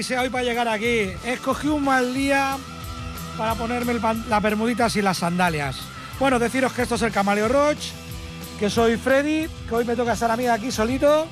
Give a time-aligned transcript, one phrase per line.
[0.00, 1.10] odisea hoy para llegar aquí?
[1.26, 2.56] Escogí un mal día
[3.36, 3.92] para ponerme
[4.30, 5.78] las bermuditas y las sandalias.
[6.18, 7.90] Bueno, deciros que esto es el Camaleo Roach,
[8.58, 11.28] que soy Freddy, que hoy me toca estar a mí aquí solito.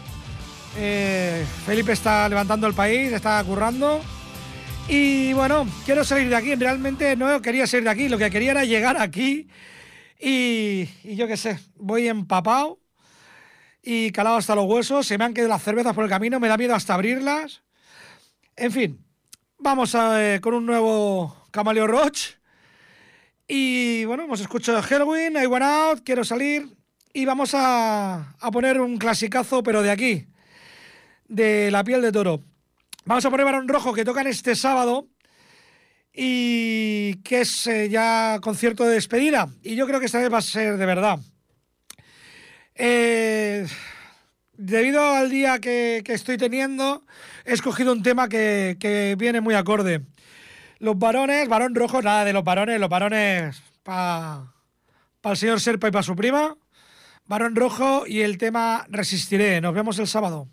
[0.76, 4.02] Eh, Felipe está levantando el país, está currando.
[4.86, 6.54] Y bueno, quiero salir de aquí.
[6.54, 9.48] Realmente no quería salir de aquí, lo que quería era llegar aquí.
[10.20, 12.80] Y, y yo qué sé, voy empapado
[13.82, 15.06] y calado hasta los huesos.
[15.06, 17.62] Se me han quedado las cervezas por el camino, me da miedo hasta abrirlas.
[18.60, 18.98] En fin,
[19.56, 22.30] vamos eh, con un nuevo Camaleo Roach.
[23.46, 26.66] Y bueno, hemos escuchado Halloween, I Went Out, Quiero Salir.
[27.12, 30.26] Y vamos a, a poner un clasicazo, pero de aquí,
[31.28, 32.42] de la piel de toro.
[33.04, 35.06] Vamos a poner Barón Rojo, que tocan este sábado
[36.12, 39.48] y que es eh, ya concierto de despedida.
[39.62, 41.20] Y yo creo que esta vez va a ser de verdad.
[42.74, 43.68] Eh,
[44.58, 47.04] debido al día que, estoy teniendo,
[47.46, 50.02] he escogido un tema que, que viene muy acorde.
[50.78, 54.52] Los varones, varón rojo, nada de los varones, los varones para
[55.24, 56.56] el señor Serpa y para su prima.
[57.26, 59.60] Varón rojo y el tema Resistiré.
[59.60, 60.48] Nos vemos el sábado.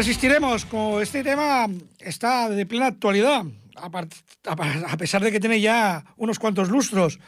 [0.00, 1.66] Resistiremos, como este tema
[1.98, 3.44] está de plena actualidad,
[3.76, 7.18] a, pesar de que tiene ya unos cuantos lustros.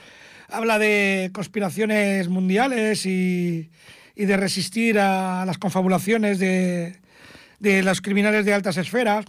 [0.49, 3.71] Habla de conspiraciones mundiales y,
[4.17, 6.99] y de resistir a las confabulaciones de,
[7.59, 9.27] de los criminales de altas esferas,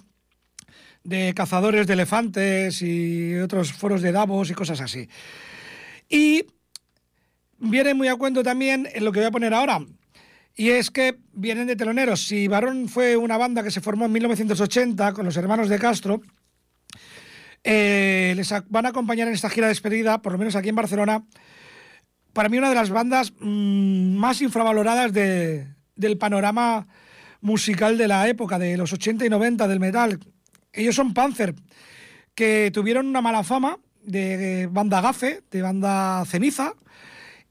[1.03, 5.09] de cazadores de elefantes y otros foros de Davos y cosas así.
[6.07, 6.45] Y
[7.59, 9.81] viene muy a cuento también en lo que voy a poner ahora.
[10.55, 12.27] Y es que vienen de teloneros.
[12.27, 16.21] Si Barón fue una banda que se formó en 1980 con los hermanos de Castro,
[17.63, 20.75] eh, les van a acompañar en esta gira de despedida, por lo menos aquí en
[20.75, 21.23] Barcelona,
[22.33, 26.87] para mí una de las bandas mm, más infravaloradas de- del panorama
[27.41, 30.19] musical de la época, de los 80 y 90 del metal.
[30.71, 31.53] Ellos son Panzer,
[32.35, 36.73] que tuvieron una mala fama de banda gafe, de banda ceniza,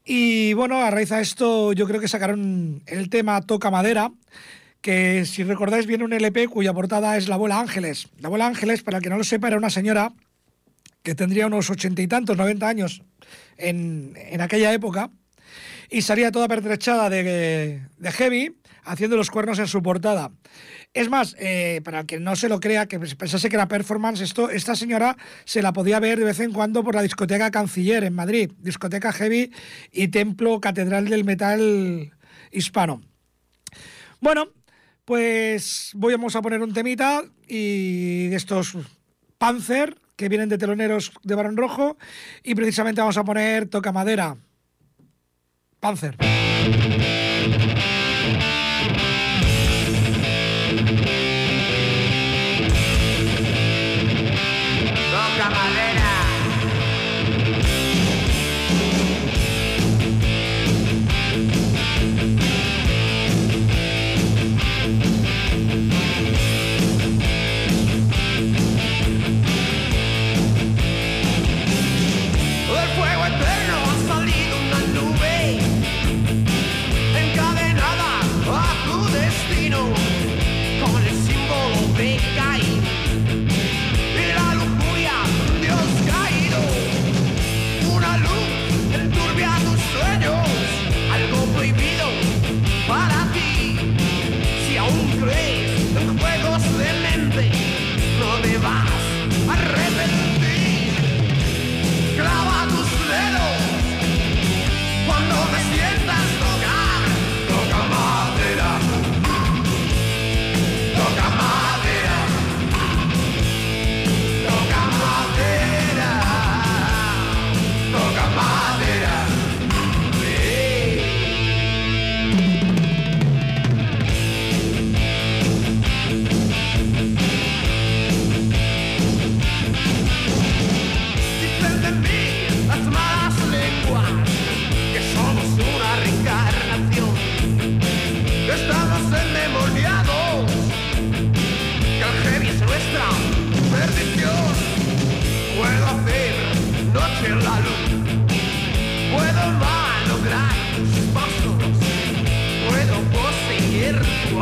[0.05, 4.11] y bueno, a raíz de esto yo creo que sacaron el tema Toca Madera,
[4.81, 8.09] que si recordáis viene un LP cuya portada es La Abuela Ángeles.
[8.19, 10.11] La Abuela Ángeles, para el que no lo sepa, era una señora
[11.03, 13.01] que tendría unos ochenta y tantos, 90 años
[13.57, 15.09] en, en aquella época,
[15.89, 20.31] y salía toda pertrechada de, de heavy, haciendo los cuernos en su portada.
[20.93, 24.21] Es más, eh, para el que no se lo crea, que pensase que era performance,
[24.21, 28.03] esto, esta señora se la podía ver de vez en cuando por la discoteca Canciller
[28.03, 29.51] en Madrid, discoteca heavy
[29.91, 32.13] y templo catedral del metal
[32.51, 33.01] hispano.
[34.21, 34.49] Bueno,
[35.03, 38.77] pues voy vamos a poner un temita y de estos
[39.39, 41.97] Panzer que vienen de teloneros de Barón Rojo
[42.43, 44.37] y precisamente vamos a poner Toca Madera.
[45.79, 46.15] Panzer.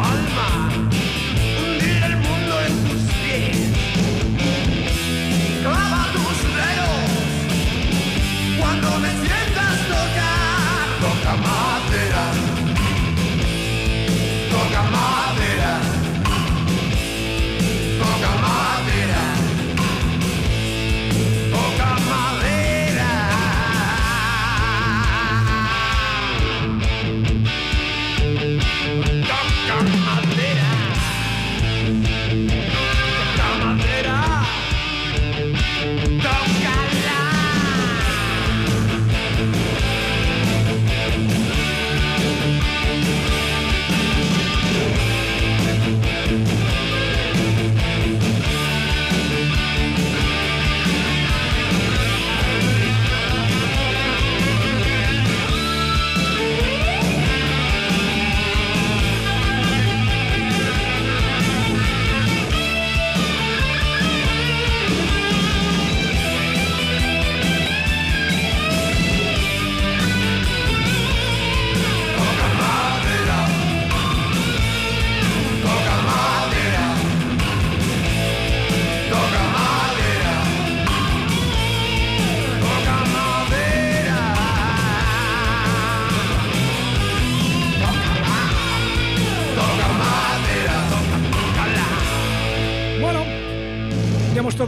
[0.03, 0.70] Alma,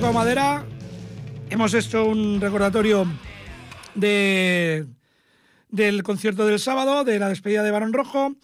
[0.03, 0.65] tocado madera.
[1.49, 3.07] Hemos hecho un recordatorio
[3.95, 4.85] de,
[5.69, 8.35] del concierto del sábado, de la despedida de Barón Rojo.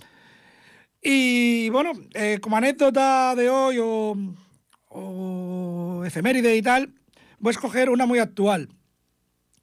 [1.01, 4.15] Y bueno, eh, como anécdota de hoy o,
[4.87, 6.93] o efeméride y tal,
[7.39, 8.69] voy a escoger una muy actual.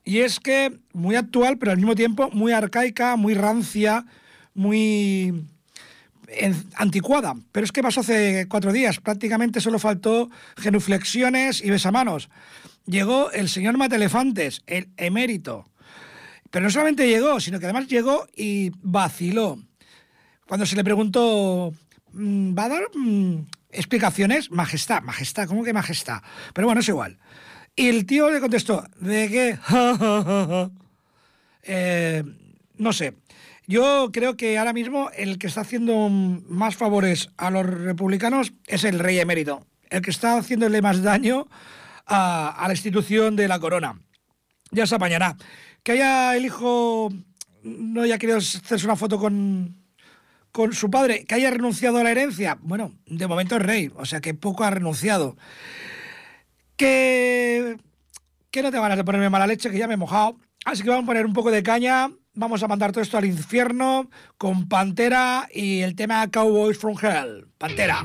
[0.05, 4.05] Y es que muy actual, pero al mismo tiempo muy arcaica, muy rancia,
[4.53, 5.47] muy
[6.75, 7.35] anticuada.
[7.53, 9.01] Pero es que pasó hace cuatro días.
[9.01, 12.29] Prácticamente solo faltó genuflexiones y besamanos.
[12.87, 15.69] Llegó el señor Matelefantes, el emérito.
[16.51, 19.59] Pero no solamente llegó, sino que además llegó y vaciló.
[20.47, 21.75] Cuando se le preguntó,
[22.13, 24.51] mm, ¿va a dar mm, explicaciones?
[24.51, 26.23] Majestad, majestad, ¿cómo que majestad?
[26.55, 27.19] Pero bueno, es igual.
[27.75, 30.71] Y el tío le contestó, ¿de qué?
[31.69, 32.23] Eh,
[32.79, 33.15] no sé.
[33.67, 38.85] Yo creo que ahora mismo el que está haciendo más favores a los republicanos es
[38.85, 41.49] el rey emérito, el que está haciéndole más daño
[42.07, 44.01] a, a la institución de la corona.
[44.71, 45.37] Ya se apañará.
[45.83, 47.11] Que haya el hijo
[47.67, 49.77] no haya querido hacerse una foto con,
[50.53, 52.59] con su padre, que haya renunciado a la herencia.
[52.63, 55.37] Bueno, de momento es rey, o sea que poco ha renunciado.
[56.77, 57.77] Que,
[58.51, 60.37] que no te ganas de ponerme mala leche, que ya me he mojado.
[60.67, 62.11] Así que vamos a poner un poco de caña.
[62.35, 67.47] Vamos a mandar todo esto al infierno con Pantera y el tema Cowboys from Hell.
[67.57, 68.05] Pantera.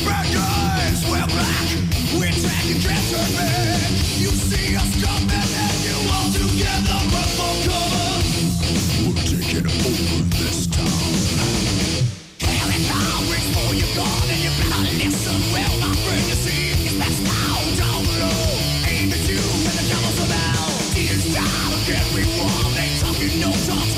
[23.51, 23.90] Don't stop.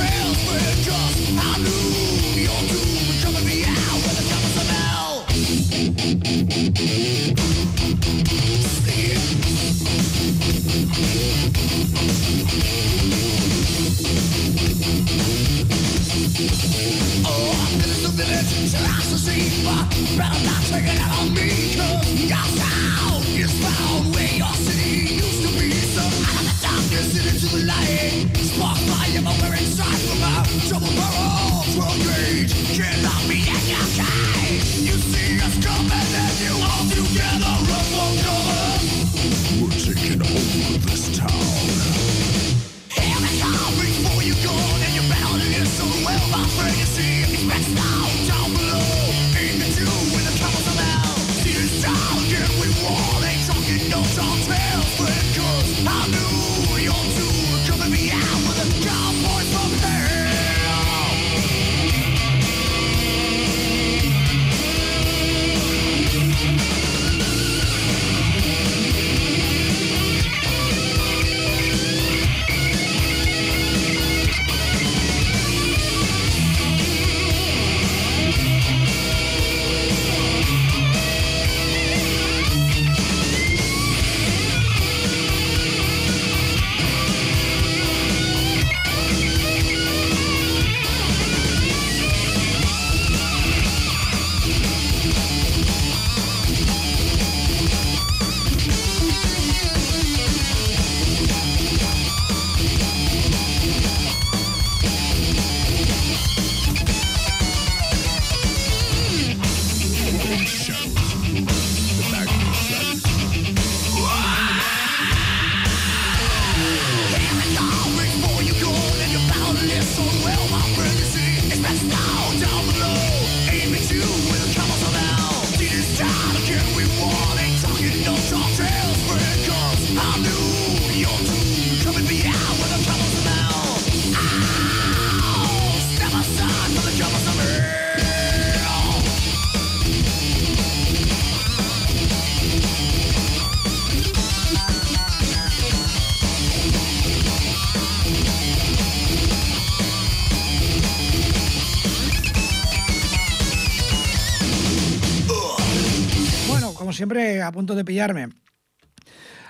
[157.47, 158.29] A punto de pillarme.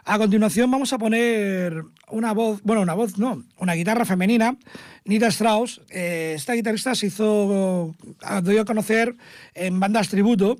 [0.05, 4.57] A continuación vamos a poner una voz, bueno, una voz no, una guitarra femenina,
[5.05, 5.81] Nita Strauss.
[5.89, 7.95] Eh, esta guitarrista se hizo,
[8.43, 9.15] dio a conocer
[9.53, 10.57] en bandas tributo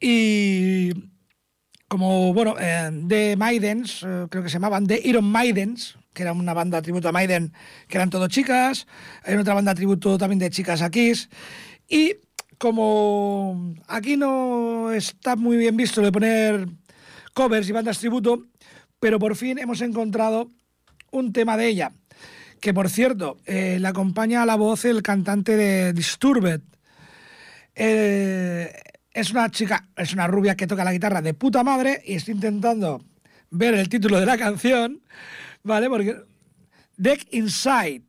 [0.00, 0.90] y
[1.86, 6.32] como, bueno, eh, The Maidens, eh, creo que se llamaban, The Iron Maidens, que era
[6.32, 7.52] una banda tributo a Maiden,
[7.88, 8.86] que eran todo chicas.
[9.24, 11.28] Hay otra banda tributo también de chicas a Kiss.
[11.88, 12.14] Y
[12.60, 16.68] como aquí no está muy bien visto de poner
[17.32, 18.44] covers y bandas tributo,
[19.00, 20.50] pero por fin hemos encontrado
[21.10, 21.92] un tema de ella,
[22.60, 26.60] que por cierto, eh, le acompaña a la voz el cantante de Disturbed.
[27.74, 28.70] Eh,
[29.14, 32.34] es una chica, es una rubia que toca la guitarra de puta madre y estoy
[32.34, 33.02] intentando
[33.48, 35.00] ver el título de la canción,
[35.62, 35.88] ¿vale?
[35.88, 36.14] Porque
[36.98, 38.02] Deck Inside,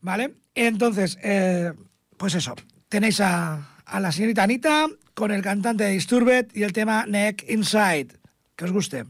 [0.00, 0.36] ¿vale?
[0.54, 1.72] Entonces, eh,
[2.16, 2.54] pues eso,
[2.88, 7.48] tenéis a, a la señorita Anita con el cantante de Disturbed y el tema Neck
[7.48, 8.08] Inside.
[8.54, 9.04] Que os guste.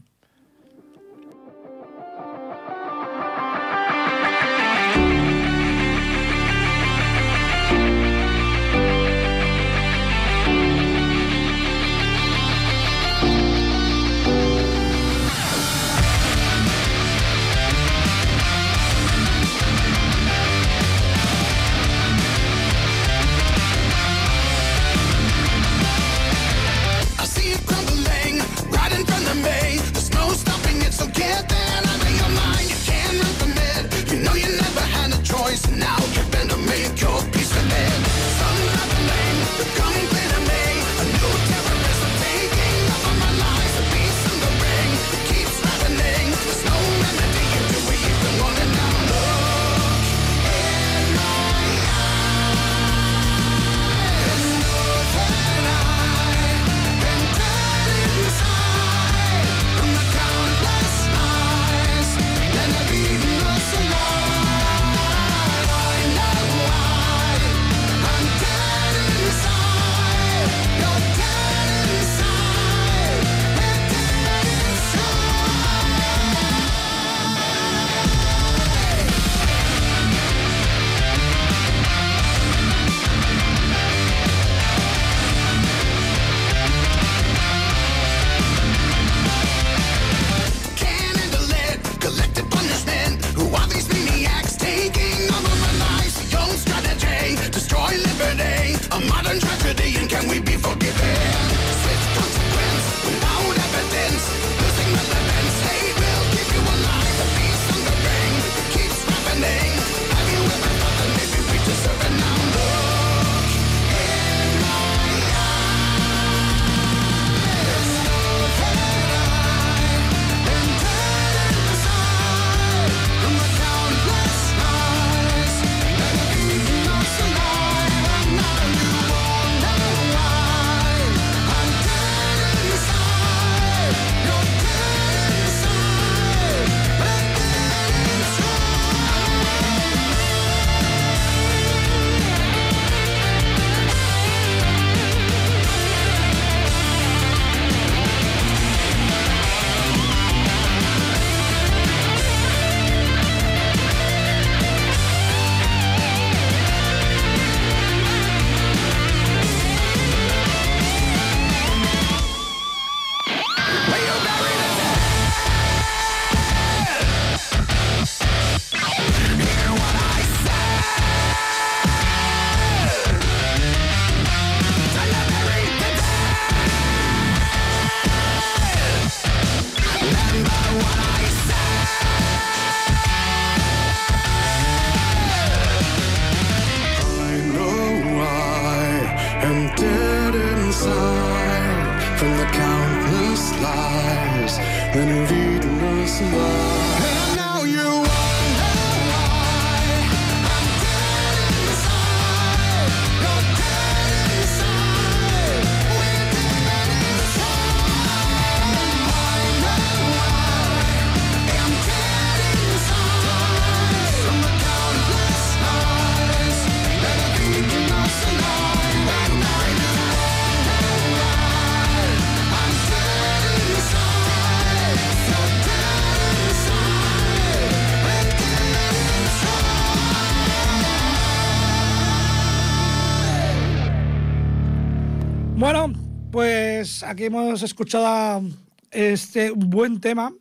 [235.57, 235.91] Bueno,
[236.31, 238.43] pues aquí hemos escuchado
[238.91, 240.31] este buen tema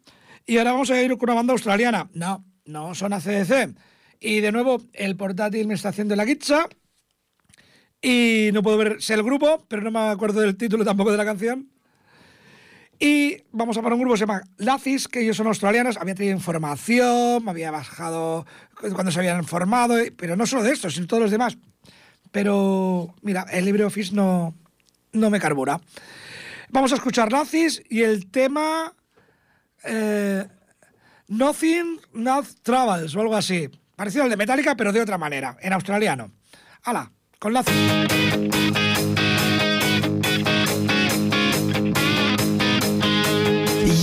[0.47, 2.11] y ahora vamos a ir con una banda australiana.
[2.13, 3.75] No, no son ACDC.
[4.21, 6.69] Y de nuevo, el portátil me está haciendo la guicha
[8.03, 11.17] y no puedo ver sé el grupo, pero no me acuerdo del título tampoco de
[11.17, 11.71] la canción.
[12.99, 15.97] Y vamos a poner un grupo que se llama Lacis, que ellos son australianos.
[15.97, 18.45] Había tenido información, me había bajado
[18.93, 21.57] cuando se habían formado, pero no solo de esto, sino todos los demás.
[22.33, 24.55] Pero mira, el LibreOffice no,
[25.17, 25.81] no me carbura.
[26.69, 28.93] Vamos a escuchar Lacis y el tema
[29.85, 30.47] eh,
[31.29, 33.69] Nothing Not Travels o algo así.
[33.95, 36.31] Parecido al de Metallica, pero de otra manera, en australiano.
[36.83, 37.11] ¡Hala!
[37.39, 37.75] Con Lacis.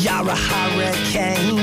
[0.03, 1.62] You're hurricane,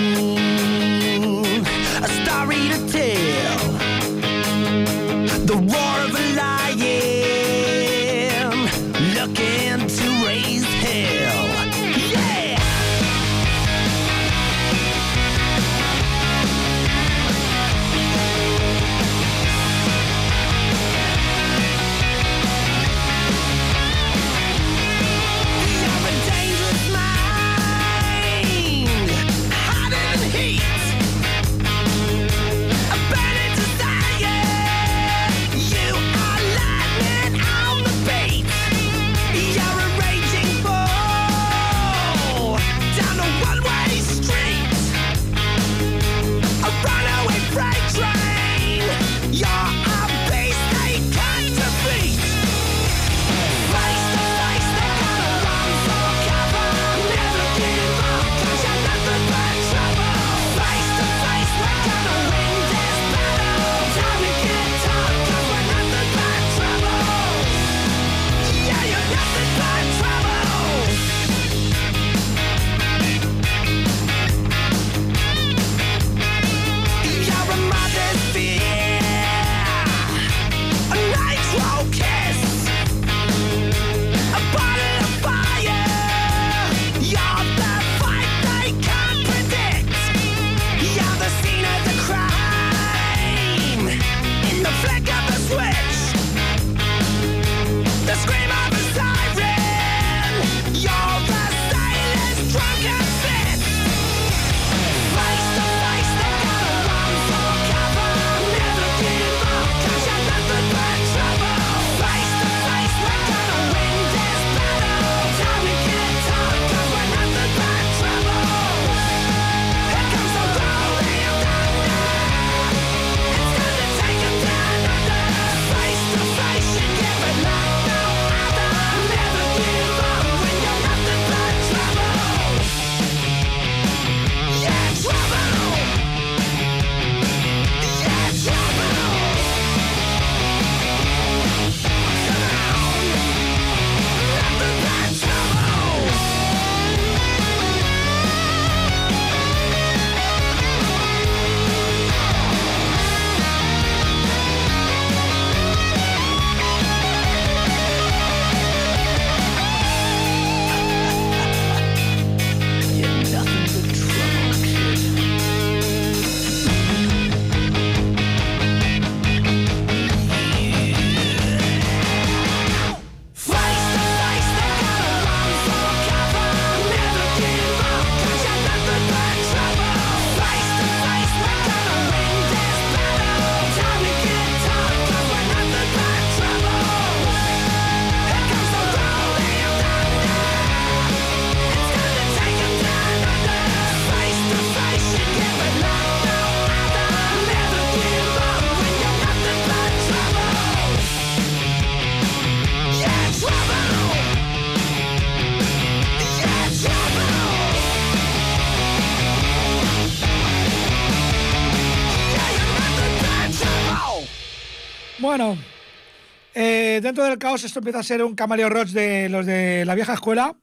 [216.80, 219.94] eh, dentro del caos esto empieza a ser un camaleo roach de los de la
[219.94, 220.54] vieja escuela,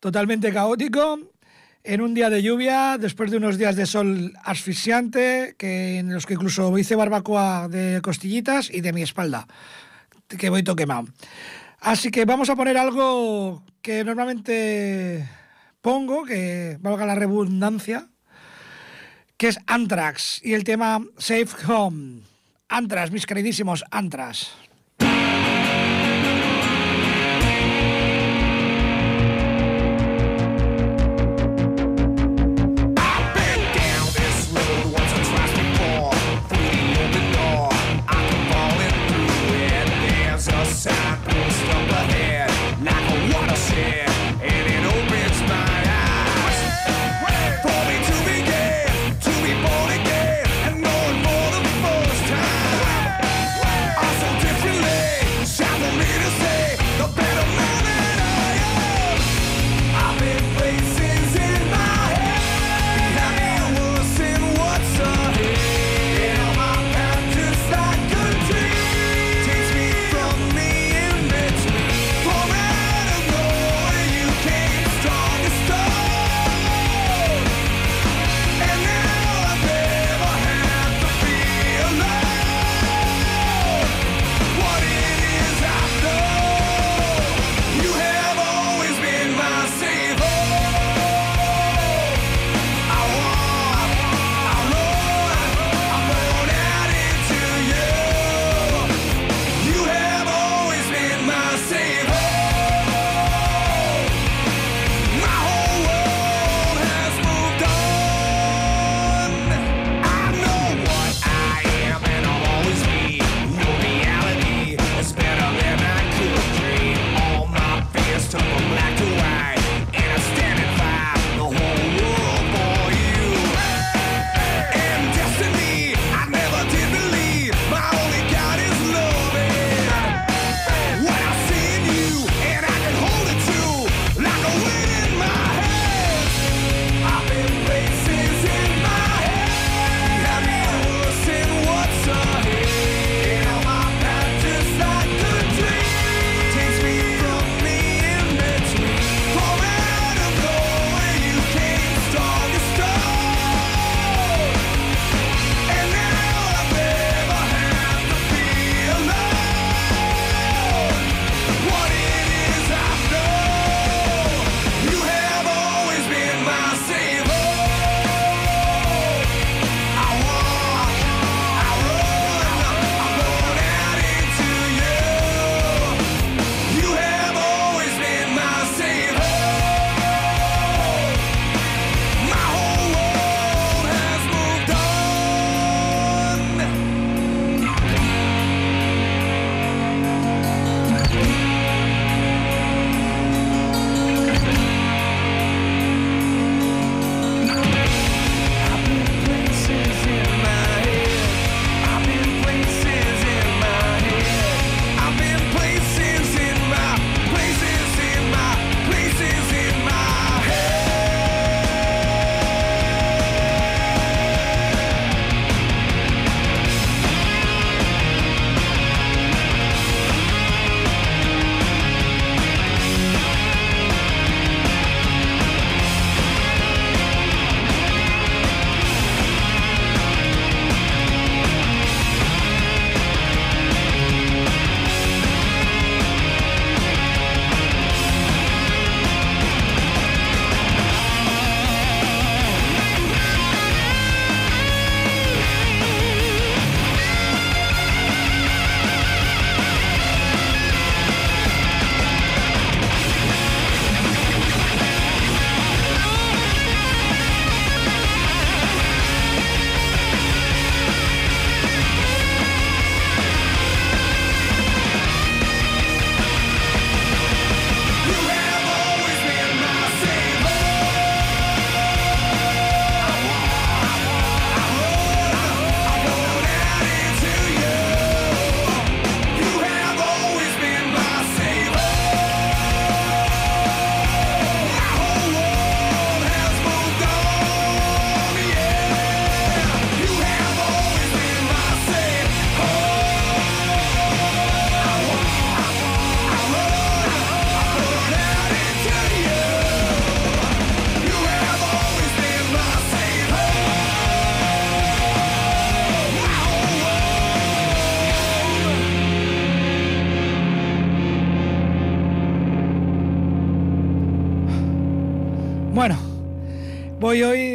[0.00, 1.18] totalmente caótico,
[1.82, 6.26] en un día de lluvia, después de unos días de sol asfixiante, que, en los
[6.26, 9.46] que incluso hice barbacoa de costillitas y de mi espalda,
[10.28, 11.06] que voy todo quemado.
[11.80, 15.26] Así que vamos a poner algo que normalmente
[15.80, 18.08] pongo, que valga la redundancia,
[19.36, 22.22] que es Anthrax y el tema Safe Home.
[22.68, 24.65] Anthrax, mis queridísimos Anthrax.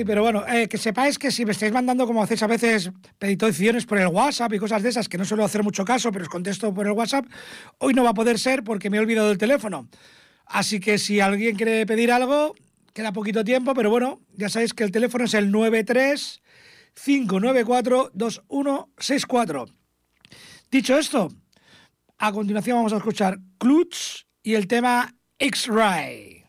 [0.05, 3.85] Pero bueno, eh, que sepáis que si me estáis mandando, como hacéis a veces, peticiones
[3.85, 6.29] por el WhatsApp y cosas de esas, que no suelo hacer mucho caso, pero os
[6.29, 7.25] contesto por el WhatsApp,
[7.79, 9.87] hoy no va a poder ser porque me he olvidado del teléfono.
[10.45, 12.55] Así que si alguien quiere pedir algo,
[12.93, 16.41] queda poquito tiempo, pero bueno, ya sabéis que el teléfono es el 93
[16.93, 19.65] 594 2164.
[20.69, 21.29] Dicho esto,
[22.17, 26.40] a continuación vamos a escuchar Clutch y el tema X-Ray.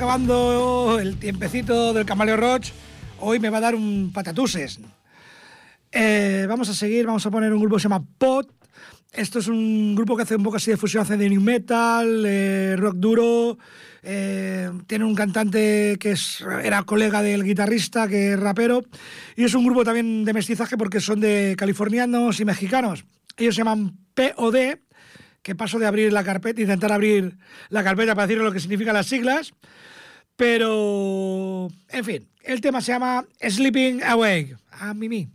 [0.00, 2.70] Acabando el tiempecito del Camaleo Roach.
[3.18, 4.80] Hoy me va a dar un patatuses.
[5.92, 8.50] Eh, vamos a seguir, vamos a poner un grupo que se llama Pot.
[9.12, 12.24] Esto es un grupo que hace un poco así de fusión, hace de new metal,
[12.26, 13.58] eh, rock duro.
[14.02, 18.82] eh, tiene un cantante que es, era colega del guitarrista, que es rapero.
[19.36, 23.04] Y es un grupo también de mestizaje porque son de californianos y mexicanos.
[23.36, 24.78] Ellos se llaman POD,
[25.42, 27.36] que paso de abrir la carpeta, intentar abrir
[27.68, 29.52] la carpeta para decir lo que significan las siglas.
[30.36, 34.56] Pero, en fin, el tema se llama Sleeping Awake.
[34.70, 35.28] A mí.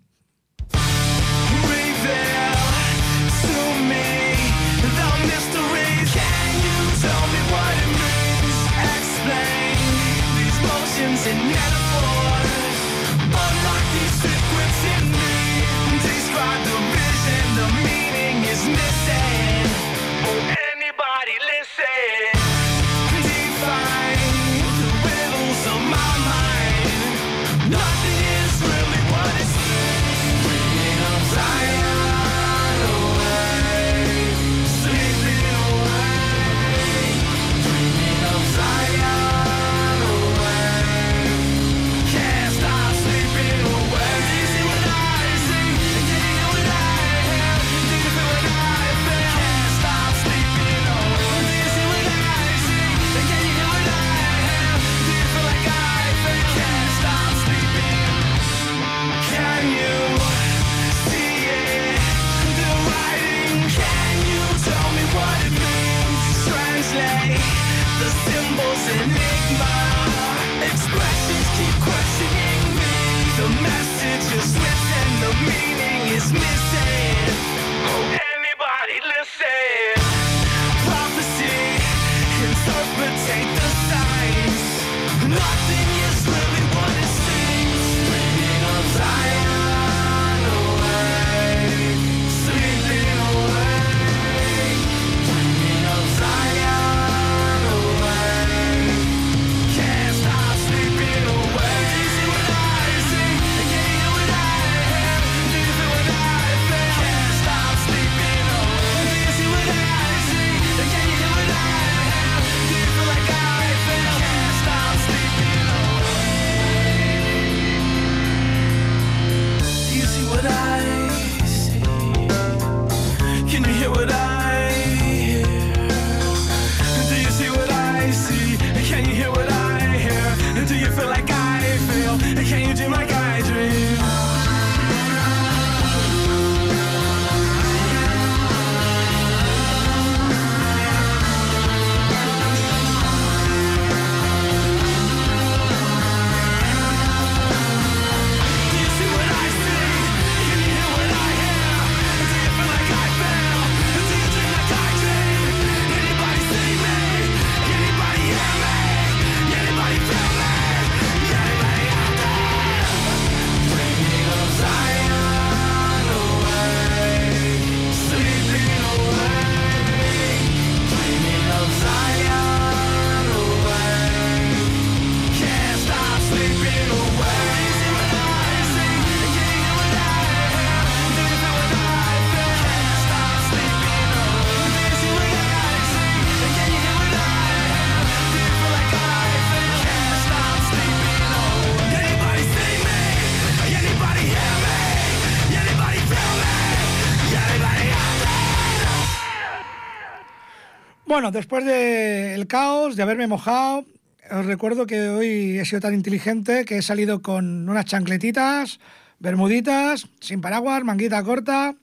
[201.15, 203.85] Bueno, después del caos, de haberme mojado,
[204.29, 208.81] os recuerdo que hoy he sido tan inteligente que he salido con unas chancletitas,
[209.19, 211.73] bermuditas, sin paraguas, manguita corta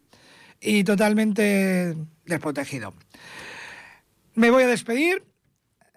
[0.60, 2.92] y totalmente desprotegido.
[4.34, 5.24] Me voy a despedir.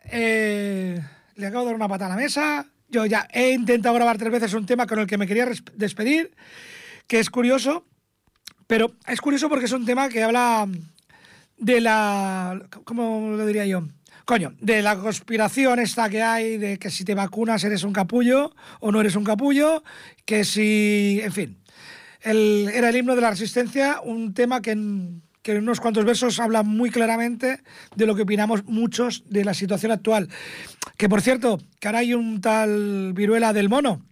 [0.06, 0.98] Eh,
[1.36, 2.68] le acabo de dar una pata a la mesa.
[2.88, 6.32] Yo ya he intentado grabar tres veces un tema con el que me quería despedir,
[7.06, 7.86] que es curioso,
[8.66, 10.70] pero es curioso porque es un tema que habla
[11.58, 12.62] de la.
[12.84, 13.88] ¿Cómo lo diría yo?
[14.26, 18.56] Coño, de la conspiración esta que hay, de que si te vacunas eres un capullo
[18.80, 19.84] o no eres un capullo,
[20.26, 21.20] que si.
[21.24, 21.58] En fin.
[22.22, 26.06] El- era el himno de la resistencia, un tema que en, que en unos cuantos
[26.06, 27.62] versos habla muy claramente
[27.96, 30.28] de lo que opinamos muchos de la situación actual.
[30.98, 34.04] Que por cierto, que ahora hay un tal viruela del mono,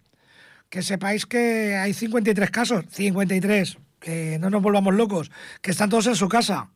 [0.68, 6.06] que sepáis que hay 53 casos, 53, que no nos volvamos locos, que están todos
[6.06, 6.70] en su casa,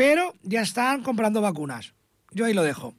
[0.00, 1.92] pero ya están comprando vacunas.
[2.30, 2.94] Yo ahí lo dejo.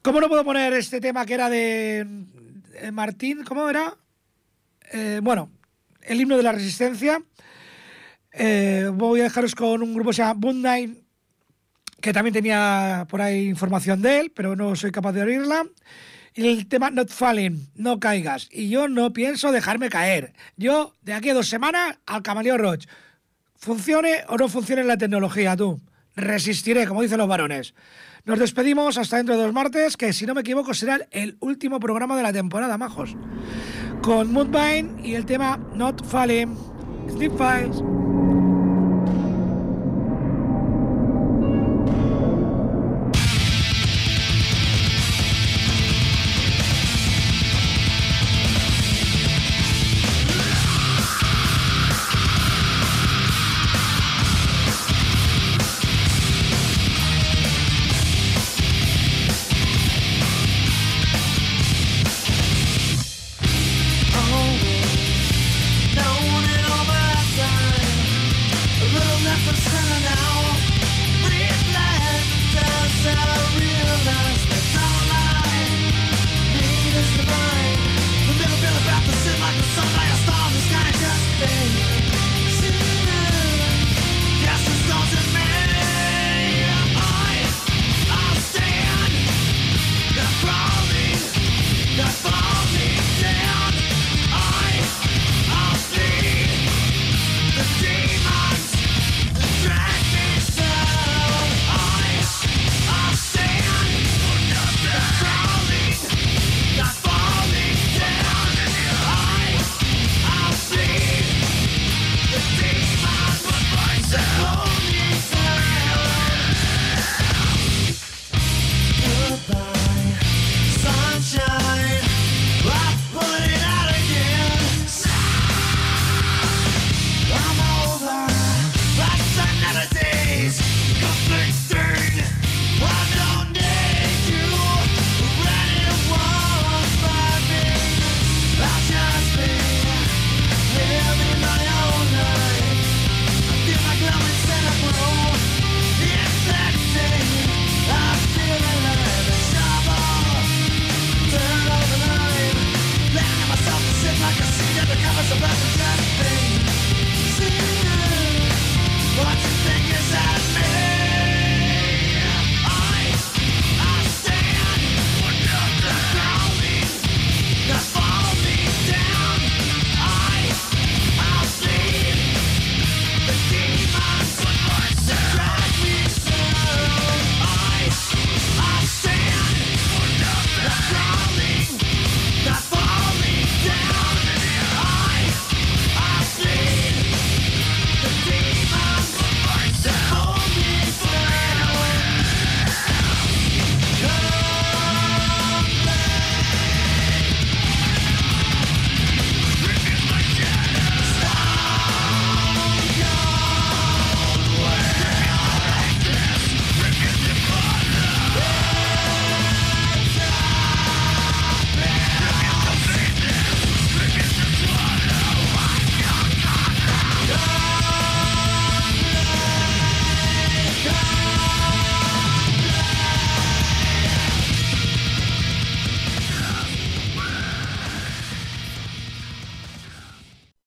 [0.00, 3.42] ¿Cómo no puedo poner este tema que era de, de Martín?
[3.42, 3.96] ¿Cómo era?
[4.92, 5.50] Eh, bueno,
[6.02, 7.20] el himno de la resistencia.
[8.30, 11.04] Eh, voy a dejaros con un grupo que se llama Bundain,
[12.00, 15.66] que también tenía por ahí información de él, pero no soy capaz de oírla.
[16.32, 18.48] Y el tema Not Falling, no caigas.
[18.52, 20.32] Y yo no pienso dejarme caer.
[20.56, 22.86] Yo, de aquí a dos semanas, al Camaleo Roach.
[23.56, 25.80] Funcione o no funcione la tecnología, tú.
[26.16, 27.74] Resistiré, como dicen los varones.
[28.24, 31.78] Nos despedimos hasta dentro de dos martes, que si no me equivoco será el último
[31.80, 33.16] programa de la temporada, majos.
[34.02, 36.56] Con Moonvine y el tema Not Falling.
[37.08, 37.82] Sleep Files.